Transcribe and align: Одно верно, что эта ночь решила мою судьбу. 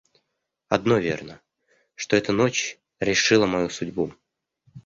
Одно 0.67 0.97
верно, 0.97 1.39
что 1.93 2.15
эта 2.15 2.31
ночь 2.33 2.79
решила 2.99 3.45
мою 3.45 3.69
судьбу. 3.69 4.13